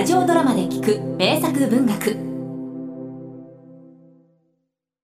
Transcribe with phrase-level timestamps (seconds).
[0.00, 2.14] ラジオドラマで聞く名作文学。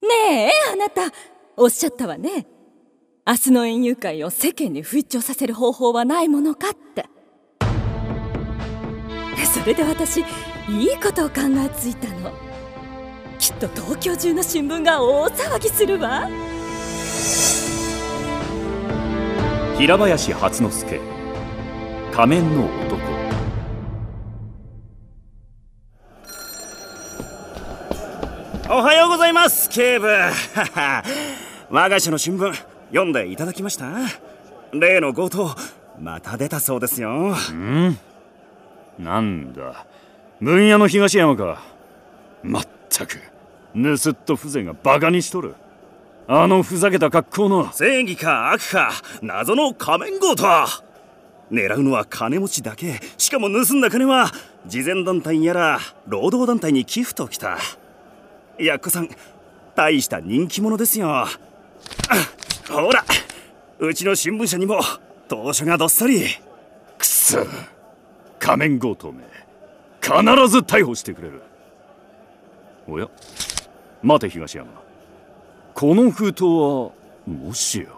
[0.01, 1.13] ねえあなた。
[1.59, 2.47] おっしゃったわね。
[3.27, 7.05] 明日の園遊会を世間に不一致させる方法はないものかって。
[9.45, 12.33] それで私いいことを考えついたの。
[13.39, 16.27] きっと東京中の新聞が大騒ぎするわ。
[19.77, 21.01] 平林初之助。
[22.15, 23.16] 仮面の男。
[28.79, 30.07] おはようございます警部。
[31.71, 32.53] 我が社の新聞
[32.89, 33.91] 読んでいただきました？
[34.75, 35.57] 例の強盗
[35.99, 37.35] また出たそうですよ。
[37.55, 37.99] ん？
[38.99, 39.87] なんだ？
[40.43, 41.63] 分野の東山か。
[42.43, 43.19] まったく
[43.75, 45.55] 盗っ人風情がバカにしとる。
[46.29, 47.73] あのふざけた格好の。
[47.73, 50.45] 正義か悪か謎の仮面強盗。
[51.51, 53.01] 狙うのは金持ちだけ。
[53.17, 54.31] しかも盗んだ金は
[54.67, 57.57] 慈善団体やら労働団体に寄付ときた
[58.59, 59.09] やっこさん
[59.75, 61.27] 大した人気者ですよ。
[62.69, 63.05] ほら
[63.79, 64.81] うちの新聞社にも
[65.29, 66.25] 当初がどっさり。
[66.97, 67.39] くそ
[68.39, 69.25] 仮面強盗め。
[70.01, 70.15] 必
[70.49, 71.43] ず逮捕してくれる。
[72.89, 73.09] おや
[74.03, 74.69] 待て東山。
[75.75, 76.91] この封筒は
[77.27, 77.89] もしや。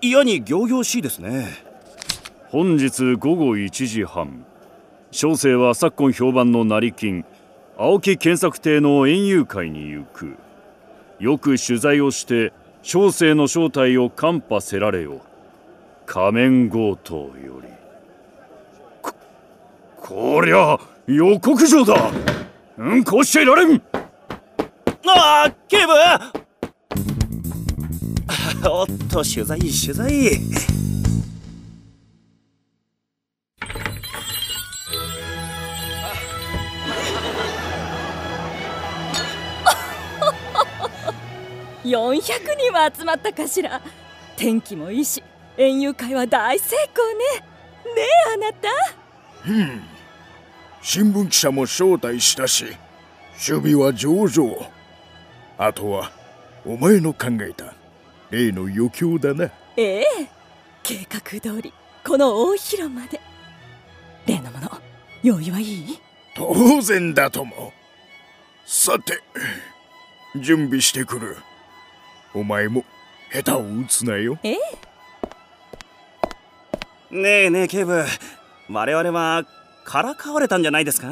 [0.00, 1.46] 嫌に仰々しいですね。
[2.48, 4.44] 本日午後1時半。
[5.12, 7.24] 小生は昨今評判の成金
[7.82, 10.36] 青木検索亭の園遊会に行く。
[11.18, 15.22] よく取材をして小生の正体を看破せられよ。
[16.04, 17.68] 仮面強盗より。
[19.00, 19.14] こ
[19.96, 22.10] こりゃ予告状だ。
[22.76, 23.82] うんこうしちゃいられん。
[25.06, 25.94] ああ警部。
[28.68, 30.89] おっと取材取材。
[41.90, 43.80] 400人は集まったかしら。
[44.36, 45.22] 天気もいいし
[45.56, 47.94] 園遊会は大成功ね。
[47.94, 48.68] ねえあなた。
[49.48, 49.82] うん。
[50.80, 52.64] 新聞記者も招待したし
[53.48, 54.70] 守備は上々。
[55.58, 56.10] あとは
[56.64, 57.74] お前の考えた
[58.30, 59.50] 例の余興だな。
[59.76, 60.06] ええ。
[60.82, 61.72] 計画通り
[62.06, 63.20] この大広間で。
[64.26, 64.70] 例のもの
[65.22, 65.98] 用意はいい？
[66.34, 67.72] 当然だとも。
[68.64, 69.20] さて
[70.36, 71.36] 準備してくる
[72.34, 72.84] お前も
[73.32, 74.38] 下手を打つなよ。
[74.42, 74.52] え？
[74.52, 74.56] え
[77.10, 78.04] ねえねえ警部。
[78.68, 79.44] 我々は
[79.84, 81.08] からかわれたんじゃないですか？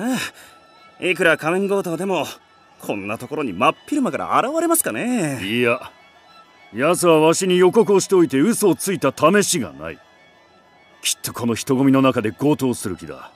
[1.01, 2.25] いくら仮面強盗でも
[2.81, 5.41] こんなところに真っ昼間から現れますかね？
[5.43, 5.91] いや
[6.73, 9.99] 奴はわしに予告をしておいて嘘をついた試しがない。
[11.03, 13.33] きっとこの人混みの中で強盗する気だ。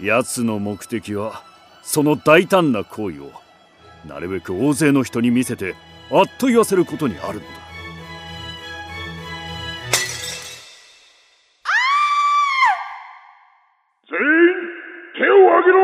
[0.00, 1.42] 奴の目的は
[1.82, 3.30] その大胆な行為を
[4.06, 5.74] なるべく大勢の人に見せて
[6.16, 7.46] あっと言わせることにあるのだ。
[14.08, 14.54] 全員
[15.16, 15.82] 手を挙げろ。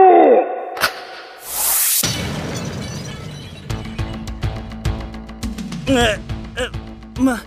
[5.98, 7.42] えま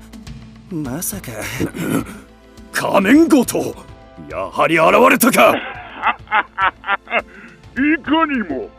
[0.69, 1.31] まさか。
[2.73, 3.73] 仮面強盗
[4.29, 5.55] やはり現れたか。
[7.77, 8.69] いかにも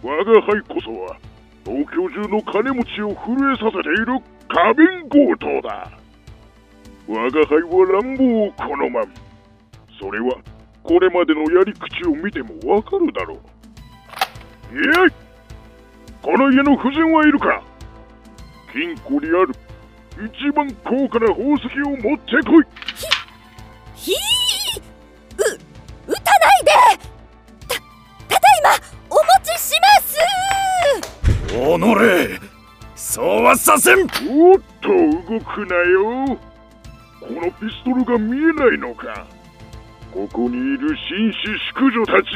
[0.00, 1.25] 我が輩こそは
[1.66, 5.90] 東京中の金持ちを震えさせている仮面強盗だ。
[7.08, 9.12] 我が輩は乱暴を好まん。
[10.00, 10.36] それは
[10.84, 13.38] これまでのやり口を見てもわかるだろう。
[14.76, 14.84] い！
[14.86, 15.10] や
[16.22, 17.60] この家の夫人はいるか？
[18.72, 19.52] 金庫にある
[20.14, 22.64] 一番高価な宝石を持ってこい。
[23.96, 24.35] ひひ
[31.58, 32.38] おのれ
[32.94, 34.00] そうはさせん。
[34.00, 36.38] おっと動くなよ。
[37.20, 39.26] このピストルが見えないのか。
[40.12, 41.38] ここにいる紳士
[41.74, 42.26] 淑女たち。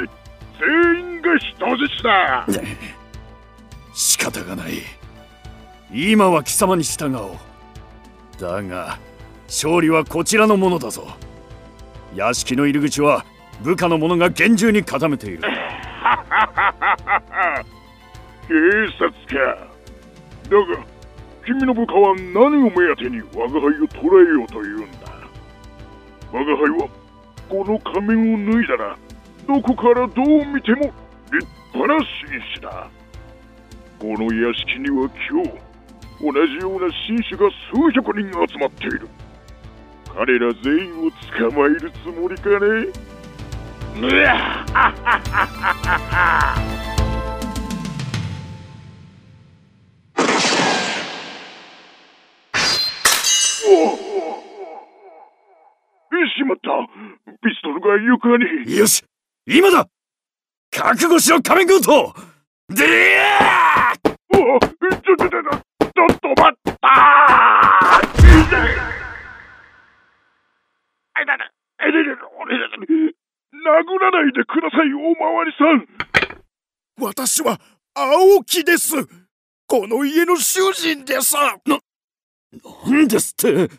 [0.59, 2.47] 全員が人質だ
[3.95, 4.83] 仕方がない。
[5.93, 7.37] 今は貴様に従お
[8.39, 8.41] う。
[8.41, 8.99] だが
[9.47, 11.09] 勝利はこちらのものだぞ。
[12.15, 13.25] 屋敷の入り口は
[13.63, 15.43] 部下の者が厳重に固めている
[18.51, 18.59] 警
[18.99, 19.71] 察か。
[20.51, 20.85] だが
[21.47, 24.99] 君の部下は何を目当てに我が輩を捕らえようというんだ。
[26.33, 26.89] 我が輩は
[27.49, 28.99] この仮面を脱いだら
[29.47, 30.93] どこからどう見ても
[31.31, 32.91] 立派な紳士だ。
[34.01, 35.51] この屋敷には今日
[36.21, 39.09] 同じような紳士が数百人集まっている。
[40.13, 42.89] 彼ら全員を捕まえるつもりかね？
[56.35, 56.71] しまった
[57.43, 59.05] ピストルが床によし
[59.47, 59.87] 今だ
[60.71, 62.15] 覚悟しろ仮面強盗
[62.69, 64.71] でやーおちょ
[65.03, 68.01] ちょちょちょちょっと待ったあ
[71.23, 71.53] いだだ
[71.83, 75.87] えれれ俺だ殴らないでくださいおまわりさん
[77.05, 77.61] 私は
[77.95, 78.95] 青木です
[79.67, 81.81] この家の主人ですな
[83.05, 83.71] んですって。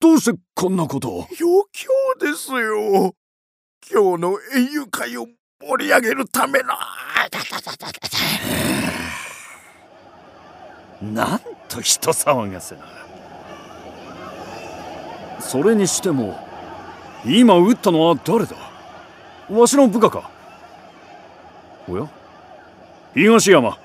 [0.00, 1.26] どうしてこんなことを？
[1.40, 1.88] 余興
[2.20, 3.14] ですよ。
[3.90, 5.26] 今日の園遊会を
[5.60, 6.68] 盛り上げるための。
[11.02, 12.82] なんと人騒がせな。
[15.40, 16.38] それにしても
[17.24, 18.56] 今撃ったのは誰だ？
[19.50, 20.30] わしの部下か？
[21.88, 22.08] おや？
[23.14, 23.78] 東山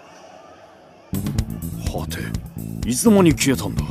[2.85, 3.83] いつの間に消えたんだ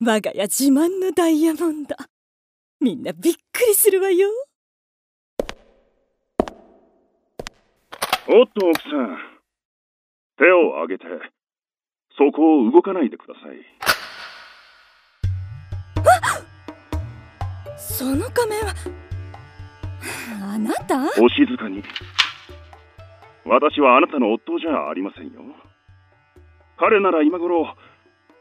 [0.00, 1.96] 我が家自慢のダイヤモンド
[2.80, 4.28] みんなびっくりするわよ
[8.28, 9.18] おっと奥さん
[10.36, 11.04] 手を挙げて
[12.16, 13.97] そこを動かないでください
[17.78, 18.74] その仮面は
[20.54, 21.04] あなた？
[21.22, 21.82] お静かに。
[23.44, 25.40] 私はあなたの夫じゃありませんよ。
[26.76, 27.74] 彼なら今頃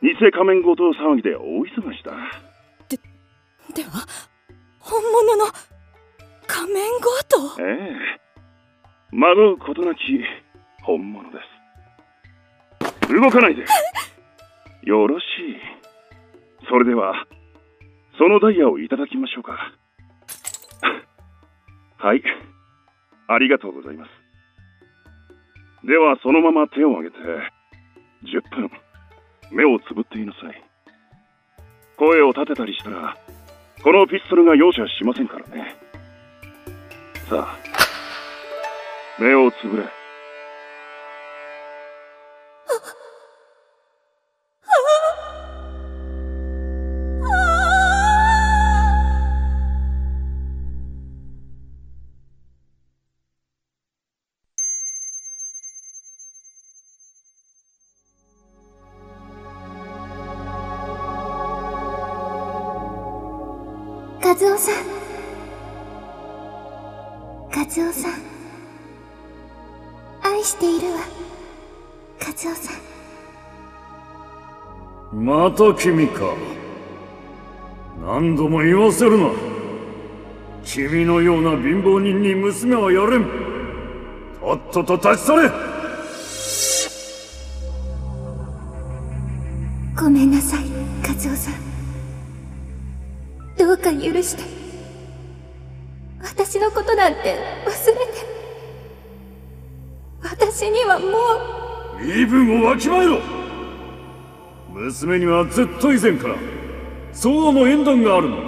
[0.02, 2.12] 偽仮面強盗騒ぎで大忙しだ。
[3.74, 4.06] では
[4.80, 5.46] 本物の
[6.48, 7.24] 仮面強
[7.56, 9.18] 盗ええ。
[9.18, 10.02] 惑うことなき
[10.84, 11.38] 本物で
[13.02, 13.14] す。
[13.14, 13.66] 動かないで。
[14.84, 15.26] よろしい。
[16.70, 17.26] それでは
[18.18, 19.74] そのダイヤをいただきましょうか。
[21.98, 22.24] はい。
[23.28, 24.12] ありがとうございます。
[25.84, 27.18] ではそのまま手を挙げて
[28.24, 28.72] 10分
[29.52, 30.64] 目をつぶっていなさい。
[31.98, 33.18] 声を立てたりしたら
[33.84, 35.76] このピストルが容赦しませんからね。
[37.30, 37.58] さあ
[39.20, 40.07] 目をつぶれ。
[64.38, 64.76] ズオさん。
[67.52, 68.12] カズオさん。
[70.22, 71.00] 愛しているわ。
[72.20, 72.72] カズオさ
[75.12, 75.26] ん。
[75.26, 76.36] また君か。
[78.00, 79.32] 何度も言わせるな。
[80.64, 83.26] 君のような貧乏人に娘はやれん。
[84.40, 85.50] とっとと立ち去れ。
[90.00, 90.66] ごめんなさい
[91.04, 91.54] カズオさん。
[91.56, 91.77] ど
[93.80, 94.44] うか許して。
[96.22, 98.38] 私のことなんて忘れて。
[100.22, 101.06] 私にはも
[102.00, 102.04] う。
[102.04, 103.20] 身分をわきまえろ。
[104.70, 106.36] 娘にはずっと以前から
[107.12, 108.44] 相互の縁談があるのだ。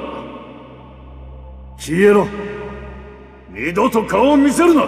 [1.77, 2.27] 消えろ。
[3.49, 4.87] 二度と顔を見せるな。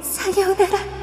[0.00, 1.01] さようなら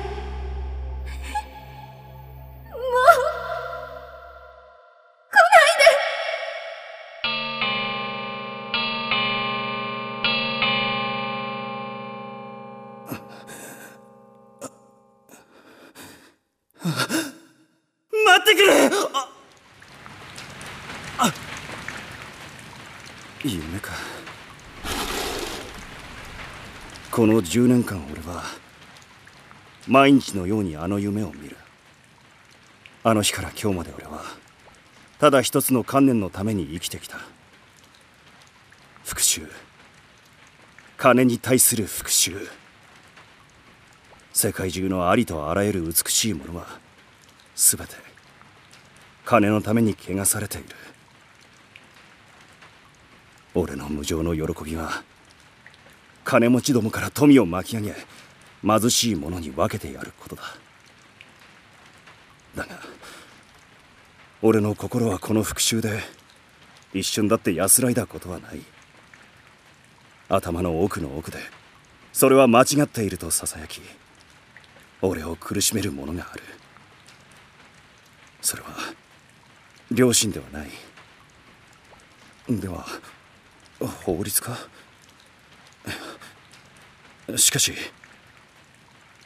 [16.89, 18.87] 待ってくれ。
[18.87, 19.29] あ
[21.19, 21.33] あ
[23.43, 23.93] 夢か。
[27.11, 28.43] この10年間俺は
[29.87, 31.57] 毎日のようにあの夢を見る。
[33.03, 34.23] あの日から今日まで俺は
[35.19, 37.17] ただ一つの観念のために生きてきた。
[39.03, 39.47] 復讐。
[40.97, 42.58] 金に対する復讐。
[44.31, 46.79] 世界中のありとあらゆる美しいものは
[47.55, 47.95] 全て
[49.25, 50.67] 金のために汚されている。
[53.55, 55.03] 俺の無情の喜びは
[56.23, 57.95] 金持ちどもから富を巻き上げ
[58.61, 60.43] 貧しい者に分けてやることだ。
[62.55, 62.79] だが
[64.41, 65.99] 俺の心はこの復讐で
[66.93, 68.61] 一瞬だって安らいだことはない。
[70.29, 71.39] 頭の奥の奥で
[72.13, 73.81] それは間違っているとささやき
[75.01, 76.43] 俺を苦しめるものがある。
[78.41, 78.69] それは
[79.93, 80.69] 良心ではない。
[82.49, 82.85] では
[84.03, 84.57] 法律か？
[87.37, 87.73] しかし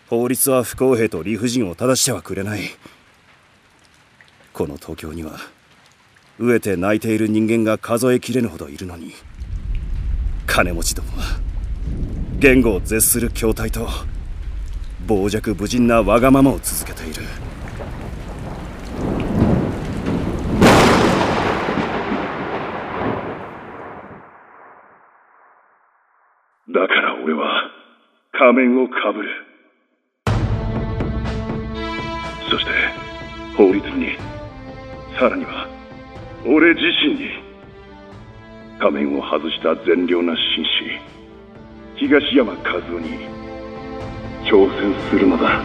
[0.09, 2.61] 法律は不公平と理不尽を正してはくれない。
[4.51, 5.39] この東京には
[6.39, 9.13] 飢えて泣いている人間が数えきれぬほどいるのに
[10.45, 11.39] 金持ちどもは
[12.37, 13.87] 言語を絶する筐体と
[15.07, 17.23] 傍若無人なわがままを続けている。
[26.73, 27.69] だから俺は
[28.31, 29.29] 仮面をかぶる。
[32.49, 32.71] そして
[33.57, 34.17] 法律に
[35.19, 35.67] さらには
[36.45, 37.29] 俺自身に
[38.79, 43.42] 仮面を外した善良な紳士東山和夫に
[44.45, 45.61] 挑戦するのだ。